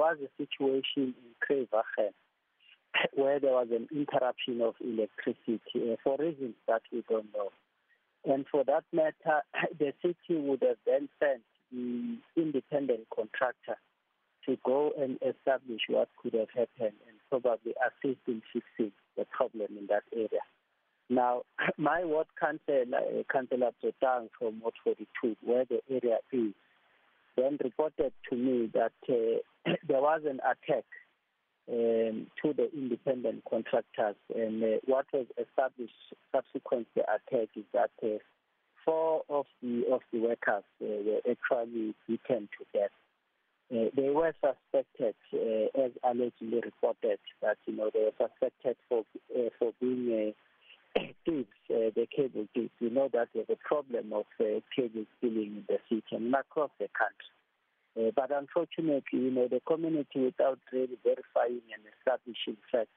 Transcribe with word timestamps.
was 0.00 0.16
a 0.24 0.30
situation 0.42 1.14
in 1.14 1.30
Kreyvagen 1.44 2.12
where 3.12 3.38
there 3.38 3.52
was 3.52 3.68
an 3.70 3.86
interruption 3.92 4.62
of 4.62 4.74
electricity 4.80 5.60
uh, 5.76 5.96
for 6.02 6.16
reasons 6.18 6.54
that 6.66 6.80
we 6.90 7.04
don't 7.08 7.26
know. 7.34 7.50
And 8.24 8.46
for 8.50 8.64
that 8.64 8.84
matter, 8.94 9.42
the 9.78 9.92
city 10.00 10.40
would 10.40 10.62
have 10.62 10.78
then 10.86 11.10
sent 11.18 11.42
the 11.70 12.16
independent 12.34 13.08
contractor 13.14 13.76
to 14.46 14.56
go 14.64 14.92
and 14.98 15.18
establish 15.20 15.82
what 15.88 16.08
could 16.22 16.32
have 16.32 16.48
happened 16.48 16.96
and 17.06 17.16
probably 17.28 17.74
assist 17.84 18.20
in 18.26 18.40
fixing 18.52 18.92
the 19.18 19.26
problem 19.26 19.68
in 19.78 19.86
that 19.88 20.04
area. 20.16 20.40
Now, 21.10 21.42
my 21.76 22.06
ward 22.06 22.28
councillor, 22.40 22.86
uh, 22.96 23.22
Councillor 23.30 23.72
Zotang 23.84 24.30
from 24.38 24.60
Ward 24.60 24.74
42, 24.82 25.36
where 25.42 25.66
the 25.66 25.80
area 25.90 26.18
is, 26.32 26.54
then 27.40 27.58
reported 27.62 28.12
to 28.28 28.36
me 28.36 28.70
that 28.74 28.92
uh, 29.08 29.72
there 29.88 30.00
was 30.00 30.22
an 30.24 30.40
attack 30.40 30.84
um, 31.70 32.26
to 32.42 32.52
the 32.52 32.70
independent 32.72 33.42
contractors. 33.48 34.16
And 34.34 34.62
uh, 34.62 34.66
what 34.84 35.06
was 35.12 35.26
established 35.38 35.94
subsequent 36.32 36.88
to 36.94 37.02
the 37.02 37.02
attack 37.02 37.48
is 37.56 37.64
that 37.72 37.90
uh, 38.02 38.18
four 38.84 39.22
of 39.28 39.46
the 39.62 39.84
of 39.90 40.00
the 40.12 40.20
workers 40.20 40.64
uh, 40.82 40.86
were 40.86 41.20
actually 41.30 41.94
beaten 42.06 42.48
to 42.58 42.78
death. 42.78 42.90
Uh, 43.72 43.88
they 43.94 44.10
were 44.10 44.34
suspected, 44.40 45.14
uh, 45.32 45.80
as 45.80 45.92
allegedly 46.02 46.60
reported, 46.64 47.20
that 47.40 47.56
you 47.66 47.76
know 47.76 47.88
they 47.94 48.00
were 48.00 48.28
suspected 48.28 48.76
for 48.88 49.04
uh, 49.36 49.48
for 49.58 49.72
being 49.80 50.30
uh, 50.30 50.32
thieves, 51.24 51.48
uh, 51.70 51.90
the 51.94 52.06
cable 52.14 52.46
thieves. 52.54 52.70
We 52.80 52.90
know 52.90 53.08
that 53.12 53.28
there's 53.34 53.50
a 53.50 53.56
problem 53.56 54.12
of 54.12 54.26
uh, 54.40 54.60
cable 54.74 55.04
stealing 55.18 55.62
in 55.62 55.64
the 55.68 55.78
city 55.88 56.04
and 56.12 56.34
across 56.34 56.70
the 56.78 56.88
country. 56.96 57.34
Uh, 57.98 58.10
but 58.14 58.30
unfortunately, 58.30 59.18
you 59.18 59.30
know, 59.30 59.48
the 59.48 59.60
community, 59.66 60.20
without 60.20 60.58
really 60.72 60.98
verifying 61.02 61.62
and 61.74 61.82
establishing 61.98 62.56
facts, 62.70 62.90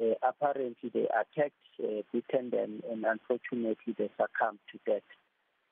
uh, 0.00 0.14
apparently 0.22 0.90
they 0.92 1.08
attacked, 1.08 1.54
uh, 1.82 2.02
beaten 2.12 2.50
them, 2.50 2.82
and 2.90 3.04
unfortunately 3.04 3.94
they 3.98 4.10
succumbed 4.16 4.58
to 4.70 4.78
death. 4.86 5.02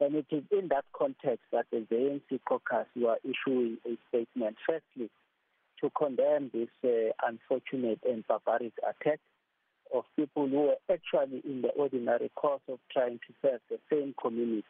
And 0.01 0.15
it 0.15 0.27
is 0.31 0.43
in 0.51 0.69
that 0.69 0.85
context 0.97 1.45
that 1.53 1.67
the 1.71 1.87
ANC 1.91 2.41
caucus 2.47 2.87
were 2.97 3.17
issuing 3.25 3.79
a 3.87 3.97
statement, 4.09 4.57
firstly, 4.67 5.11
to 5.81 5.91
condemn 5.97 6.51
this 6.53 6.69
uh, 6.85 7.13
unfortunate 7.27 8.01
and 8.09 8.27
barbaric 8.27 8.73
attack 8.83 9.21
of 9.97 10.05
people 10.17 10.49
who 10.49 10.69
were 10.69 10.77
actually 10.91 11.43
in 11.45 11.63
the 11.63 11.69
ordinary 11.71 12.31
course 12.35 12.63
of 12.69 12.79
trying 12.93 13.19
to 13.27 13.35
serve 13.43 13.61
the 13.71 13.79
same 13.91 14.15
community 14.21 14.65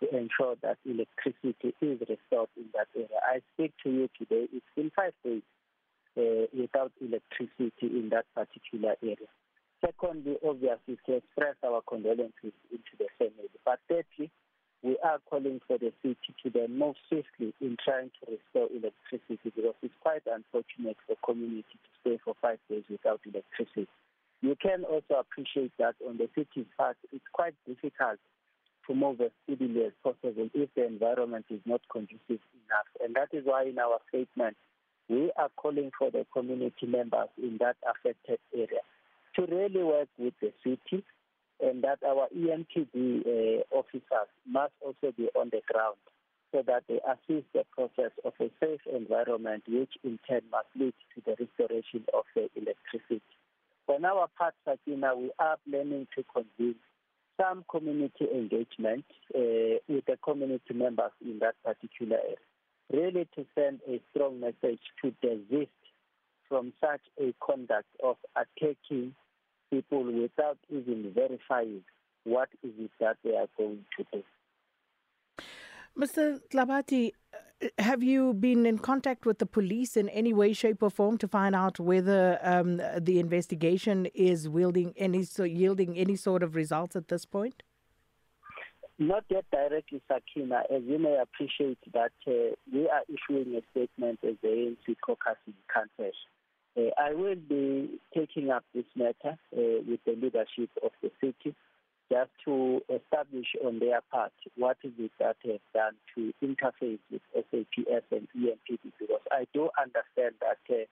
to 0.00 0.08
ensure 0.16 0.56
that 0.62 0.78
electricity 0.84 1.74
is 1.80 2.00
restored 2.00 2.50
in 2.56 2.66
that 2.74 2.88
area. 2.94 3.20
I 3.22 3.40
speak 3.54 3.72
to 3.84 3.90
you 3.90 4.08
today, 4.18 4.48
it's 4.52 4.66
been 4.74 4.90
five 4.94 5.12
days 5.24 5.42
uh, 6.18 6.46
without 6.52 6.92
electricity 7.00 7.86
in 7.86 8.10
that 8.10 8.26
particular 8.34 8.94
area. 9.02 9.30
Secondly, 9.84 10.36
obviously, 10.46 10.98
to 11.06 11.16
express 11.16 11.54
our 11.64 11.82
condolences 11.88 12.56
into 12.72 12.92
the 12.98 13.06
family. 13.18 13.48
But 13.64 13.78
thirdly, 13.88 14.30
we 14.82 14.96
are 15.04 15.18
calling 15.28 15.60
for 15.66 15.78
the 15.78 15.92
city 16.02 16.34
to 16.42 16.50
then 16.50 16.78
move 16.78 16.96
swiftly 17.08 17.52
in 17.60 17.76
trying 17.82 18.10
to 18.20 18.32
restore 18.32 18.68
electricity 18.70 19.38
because 19.44 19.74
it's 19.82 19.94
quite 20.00 20.22
unfortunate 20.26 20.96
for 21.06 21.16
community 21.24 21.76
to 21.82 21.90
stay 22.00 22.18
for 22.24 22.34
five 22.40 22.58
days 22.68 22.84
without 22.88 23.20
electricity. 23.26 23.88
You 24.42 24.56
can 24.60 24.84
also 24.84 25.20
appreciate 25.20 25.72
that 25.78 25.94
on 26.06 26.18
the 26.18 26.28
city's 26.34 26.66
part, 26.76 26.96
it's 27.12 27.24
quite 27.32 27.54
difficult 27.66 28.18
to 28.86 28.94
move 28.94 29.20
as 29.20 29.30
speedily 29.42 29.84
as 29.84 29.92
possible 30.02 30.48
if 30.54 30.68
the 30.74 30.86
environment 30.86 31.46
is 31.50 31.60
not 31.64 31.80
conducive 31.90 32.20
enough. 32.28 32.88
And 33.02 33.14
that 33.16 33.28
is 33.32 33.44
why 33.44 33.64
in 33.64 33.78
our 33.78 33.98
statement, 34.08 34.56
we 35.08 35.32
are 35.36 35.50
calling 35.56 35.90
for 35.98 36.10
the 36.10 36.26
community 36.32 36.86
members 36.86 37.28
in 37.38 37.58
that 37.60 37.76
affected 37.88 38.38
area 38.54 38.82
to 39.36 39.46
really 39.46 39.82
work 39.82 40.08
with 40.18 40.34
the 40.40 40.52
city 40.64 41.04
and 41.60 41.82
that 41.84 41.98
our 42.06 42.28
EMTD 42.36 43.26
uh, 43.26 43.62
officers 43.74 44.28
must 44.46 44.72
also 44.84 45.12
be 45.16 45.28
on 45.34 45.50
the 45.50 45.62
ground 45.66 45.96
so 46.52 46.62
that 46.66 46.84
they 46.88 47.00
assist 47.06 47.46
the 47.52 47.64
process 47.72 48.12
of 48.24 48.32
a 48.40 48.50
safe 48.60 48.80
environment, 48.92 49.64
which 49.68 49.92
in 50.04 50.18
turn 50.28 50.42
must 50.50 50.68
lead 50.74 50.94
to 51.14 51.22
the 51.24 51.36
restoration 51.38 52.04
of 52.14 52.24
the 52.34 52.48
electricity. 52.54 53.22
On 54.06 54.16
our 54.18 54.28
part, 54.38 54.54
Sakina, 54.64 55.16
we 55.16 55.32
are 55.40 55.56
planning 55.68 56.06
to 56.16 56.24
convene 56.32 56.76
some 57.40 57.64
community 57.68 58.26
engagement 58.32 59.04
uh, 59.34 59.82
with 59.88 60.04
the 60.06 60.16
community 60.22 60.74
members 60.74 61.10
in 61.20 61.40
that 61.40 61.54
particular 61.64 62.18
area, 62.18 62.36
really 62.92 63.26
to 63.34 63.44
send 63.56 63.80
a 63.88 64.00
strong 64.10 64.38
message 64.38 64.80
to 65.02 65.12
desist 65.20 65.72
from 66.48 66.72
such 66.80 67.00
a 67.20 67.34
conduct 67.44 67.88
of 68.04 68.16
attacking 68.36 69.12
people 69.70 70.04
without 70.04 70.58
even 70.70 71.12
verifying 71.12 71.82
what 72.22 72.48
is 72.62 72.72
it 72.78 72.90
that 73.00 73.16
they 73.24 73.34
are 73.34 73.48
going 73.58 73.84
to 73.98 74.04
do. 74.12 74.22
Mr. 75.98 76.40
Tlabati, 76.52 77.10
have 77.78 78.02
you 78.02 78.34
been 78.34 78.66
in 78.66 78.78
contact 78.78 79.24
with 79.24 79.38
the 79.38 79.46
police 79.46 79.96
in 79.96 80.08
any 80.10 80.32
way, 80.32 80.52
shape, 80.52 80.82
or 80.82 80.90
form 80.90 81.16
to 81.18 81.28
find 81.28 81.54
out 81.54 81.80
whether 81.80 82.38
um, 82.42 82.80
the 82.98 83.18
investigation 83.18 84.06
is 84.14 84.48
wielding 84.48 84.92
any 84.96 85.22
so 85.22 85.44
yielding 85.44 85.96
any 85.96 86.16
sort 86.16 86.42
of 86.42 86.54
results 86.54 86.96
at 86.96 87.08
this 87.08 87.24
point? 87.24 87.62
Not 88.98 89.24
yet 89.28 89.44
directly, 89.50 90.00
Sakina. 90.08 90.62
As 90.74 90.82
you 90.84 90.98
may 90.98 91.18
appreciate 91.20 91.78
that 91.92 92.12
uh, 92.26 92.54
we 92.72 92.88
are 92.88 93.02
issuing 93.08 93.54
a 93.54 93.62
statement 93.70 94.20
as 94.22 94.36
the 94.42 94.48
ANC 94.48 94.96
caucus 95.04 95.36
in 95.46 95.54
Council. 95.72 96.12
Uh, 96.76 96.90
I 96.98 97.14
will 97.14 97.36
be 97.36 97.98
taking 98.14 98.50
up 98.50 98.64
this 98.74 98.84
matter 98.94 99.36
uh, 99.56 99.82
with 99.86 100.00
the 100.04 100.12
leadership 100.12 100.70
of 100.82 100.92
the 101.02 101.10
city 101.20 101.54
just 102.10 102.30
to 102.44 102.80
establish 102.88 103.46
on 103.64 103.78
their 103.78 104.00
part 104.10 104.32
what 104.56 104.76
is 104.84 104.92
it 104.98 105.10
that 105.18 105.36
have 105.44 105.60
done 105.74 105.94
to 106.14 106.32
interface 106.42 107.00
with 107.10 107.22
SAPS 107.34 108.06
and 108.12 108.28
EMPD 108.36 108.92
because 108.98 109.22
I 109.32 109.46
do 109.52 109.70
understand 109.80 110.34
that 110.40 110.58
uh, 110.70 110.84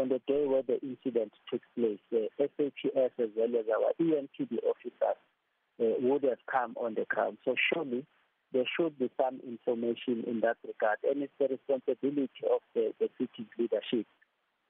on 0.00 0.08
the 0.08 0.20
day 0.26 0.46
where 0.46 0.62
the 0.62 0.80
incident 0.80 1.32
took 1.50 1.60
place, 1.74 1.98
the 2.10 2.28
uh, 2.40 2.46
SAPS 2.56 3.12
as 3.18 3.28
well 3.36 3.50
as 3.58 3.66
our 3.68 3.92
EMPD 4.00 4.58
officers 4.64 5.18
uh, 5.80 5.94
would 6.00 6.22
have 6.22 6.38
come 6.50 6.74
on 6.80 6.94
the 6.94 7.04
ground. 7.08 7.38
So 7.44 7.54
surely 7.72 8.06
there 8.52 8.64
should 8.78 8.98
be 8.98 9.10
some 9.20 9.40
information 9.46 10.24
in 10.26 10.40
that 10.40 10.56
regard 10.66 10.98
and 11.04 11.22
it's 11.22 11.32
the 11.38 11.48
responsibility 11.48 12.30
of 12.50 12.60
the, 12.74 12.92
the 12.98 13.08
city's 13.18 13.50
leadership 13.58 14.06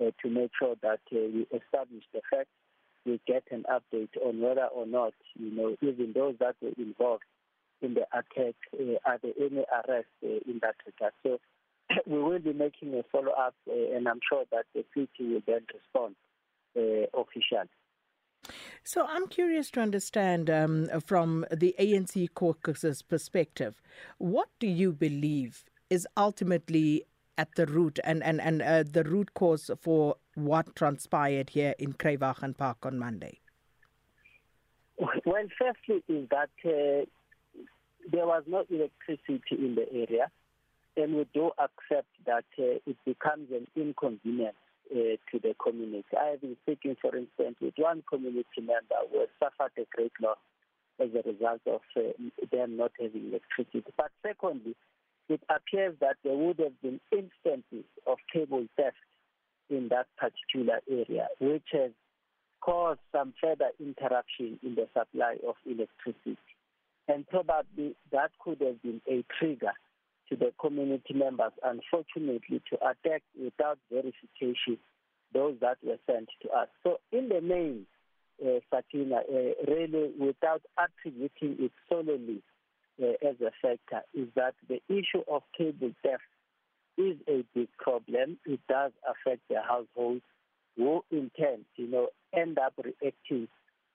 uh, 0.01 0.11
to 0.23 0.31
make 0.31 0.51
sure 0.59 0.75
that 0.83 1.01
uh, 1.13 1.19
we 1.33 1.47
establish 1.53 2.05
the 2.13 2.21
facts 2.31 2.51
we 3.05 3.21
get 3.27 3.45
an 3.51 3.65
update 3.71 4.11
on 4.25 4.41
whether 4.41 4.67
or 4.67 4.87
not, 4.87 5.15
you 5.35 5.51
know, 5.51 5.77
even 5.81 6.13
those 6.15 6.35
that 6.41 6.57
were 6.61 6.73
involved 6.77 7.25
in 7.81 7.95
the 7.95 8.03
attack, 8.13 8.55
uh, 8.75 8.99
are 9.07 9.19
there 9.23 9.33
any 9.41 9.65
arrests 9.73 10.11
uh, 10.25 10.51
in 10.51 10.61
that 10.63 10.75
regard? 10.87 11.13
So 11.23 11.39
we 12.07 12.23
will 12.23 12.39
be 12.39 12.53
making 12.53 12.95
a 12.95 13.03
follow-up, 13.11 13.55
uh, 13.69 13.97
and 13.97 14.09
I'm 14.09 14.21
sure 14.29 14.45
that 14.51 14.67
the 14.75 14.85
city 14.95 15.33
will 15.33 15.43
then 15.47 15.67
respond 15.73 16.17
uh, 16.77 17.07
officially. 17.19 17.71
So 18.85 19.07
I'm 19.07 19.27
curious 19.29 19.71
to 19.73 19.81
understand 19.81 20.49
um, 20.49 20.89
from 21.05 21.45
the 21.51 21.75
ANC 21.79 22.29
caucus's 22.35 23.03
perspective, 23.03 23.83
what 24.19 24.49
do 24.59 24.67
you 24.67 24.93
believe 24.93 25.65
is 25.91 26.07
ultimately 26.17 27.05
at 27.37 27.55
the 27.55 27.67
root 27.67 27.99
and, 28.05 28.23
and, 28.23 28.41
and 28.41 28.63
uh, 28.63 28.83
the 28.83 29.05
root 29.05 29.35
cause 29.35 29.71
for 29.81 30.17
what 30.47 30.75
transpired 30.77 31.51
here 31.51 31.75
in 31.79 31.93
Kreyvagen 31.95 32.57
Park 32.57 32.79
on 32.83 32.99
Monday? 32.99 33.41
Well, 34.99 35.45
firstly 35.59 36.03
is 36.09 36.29
that 36.31 36.51
uh, 36.65 37.07
there 38.11 38.27
was 38.27 38.43
no 38.47 38.65
electricity 38.71 39.43
in 39.53 39.77
the 39.77 39.87
area, 39.93 40.31
and 40.97 41.15
we 41.15 41.27
do 41.33 41.51
accept 41.59 42.09
that 42.27 42.45
uh, 42.59 42.81
it 42.87 42.97
becomes 43.05 43.51
an 43.53 43.67
inconvenience 43.77 44.57
uh, 44.91 45.17
to 45.31 45.39
the 45.43 45.55
community. 45.63 46.05
I 46.19 46.31
have 46.31 46.41
been 46.41 46.57
speaking, 46.63 46.97
for 47.01 47.15
instance, 47.15 47.57
with 47.61 47.75
one 47.77 48.03
community 48.09 48.61
member 48.61 48.97
who 49.13 49.21
has 49.21 49.29
suffered 49.39 49.73
a 49.77 49.87
great 49.95 50.13
loss 50.21 50.39
as 51.01 51.11
a 51.15 51.29
result 51.29 51.61
of 51.67 51.81
uh, 51.97 52.01
them 52.51 52.77
not 52.77 52.93
having 53.01 53.29
electricity. 53.29 53.85
But 53.97 54.11
secondly, 54.23 54.75
it 55.29 55.43
appears 55.49 55.95
that 56.01 56.17
there 56.25 56.37
would 56.37 56.59
have 56.59 56.81
been 56.83 57.01
instances 57.13 57.85
of 58.07 58.19
cable 58.33 58.67
theft 58.77 58.97
in 59.71 59.89
that 59.89 60.07
particular 60.17 60.81
area, 60.91 61.29
which 61.41 61.67
has 61.73 61.91
caused 62.61 63.01
some 63.13 63.33
further 63.41 63.71
interruption 63.81 64.59
in 64.63 64.75
the 64.75 64.89
supply 64.97 65.37
of 65.47 65.55
electricity. 65.65 66.39
And 67.07 67.27
probably 67.29 67.95
that 68.13 68.31
could 68.39 68.61
have 68.61 68.83
been 68.83 69.01
a 69.09 69.25
trigger 69.39 69.73
to 70.29 70.37
the 70.37 70.53
community 70.61 71.15
members, 71.15 71.53
unfortunately, 71.63 72.61
to 72.71 72.77
attack 72.77 73.23
without 73.41 73.79
verification 73.91 74.79
those 75.33 75.57
that 75.61 75.79
were 75.83 75.99
sent 76.07 76.29
to 76.43 76.51
us. 76.51 76.69
So 76.83 76.99
in 77.13 77.29
the 77.29 77.41
main, 77.41 77.87
uh, 78.45 78.61
Sakina, 78.71 79.17
uh, 79.17 79.71
really 79.71 80.13
without 80.19 80.63
attributing 80.79 81.65
it 81.65 81.73
solely 81.89 82.43
uh, 83.03 83.29
as 83.29 83.37
a 83.41 83.51
factor, 83.63 84.05
is 84.15 84.29
that 84.37 84.55
the 84.69 84.81
issue 84.89 85.23
of 85.31 85.43
cable 85.57 85.93
theft 86.03 86.23
is 86.99 87.17
a 87.29 87.45
big 87.55 87.69
problem. 87.79 88.39
It 88.45 88.61
does 88.69 88.93
affect 89.09 89.43
the 89.49 89.63
households 89.63 90.23
who 90.77 91.03
in 91.11 91.31
turn, 91.39 91.65
you 91.77 91.89
know, 91.89 92.09
end 92.35 92.59
up 92.59 92.75
reacting 92.77 93.49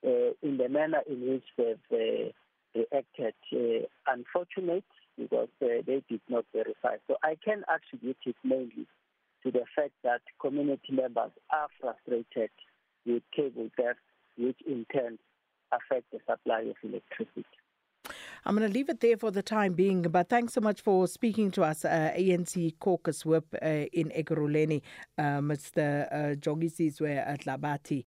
uh, 0.05 0.33
in 0.41 0.57
the 0.57 0.69
manner 0.69 1.01
in 1.07 1.21
which 1.29 1.45
they've 1.57 1.77
uh, 1.91 2.31
reacted. 2.73 3.35
Uh, 3.51 3.85
unfortunate 4.07 4.83
because 5.17 5.49
uh, 5.61 5.81
they 5.85 6.03
did 6.09 6.21
not 6.29 6.45
verify. 6.53 6.95
So 7.07 7.17
I 7.23 7.37
can 7.43 7.63
attribute 7.73 8.17
it 8.25 8.35
mainly 8.43 8.87
to 9.43 9.51
the 9.51 9.63
fact 9.75 9.93
that 10.03 10.21
community 10.41 10.91
members 10.91 11.31
are 11.51 11.67
frustrated 11.79 12.49
with 13.05 13.23
cable 13.35 13.69
theft, 13.77 13.99
which 14.37 14.57
in 14.65 14.85
turn 14.91 15.19
affect 15.71 16.11
the 16.11 16.19
supply 16.27 16.61
of 16.61 16.75
electricity. 16.83 17.45
I'm 18.45 18.57
going 18.57 18.67
to 18.69 18.73
leave 18.73 18.89
it 18.89 18.99
there 18.99 19.15
for 19.15 19.31
the 19.31 19.41
time 19.41 19.73
being, 19.73 20.01
but 20.01 20.27
thanks 20.27 20.53
so 20.53 20.59
much 20.59 20.81
for 20.81 21.07
speaking 21.07 21.49
to 21.51 21.63
us, 21.63 21.85
uh, 21.85 22.11
ANC 22.17 22.77
caucus 22.77 23.25
whip 23.25 23.45
uh, 23.61 23.65
in 23.93 24.09
Ekurhuleni, 24.09 24.81
uh, 25.17 25.39
Mr. 25.39 26.07
Uh, 26.11 26.35
Jogisizwe 26.35 27.25
Labati. 27.45 28.03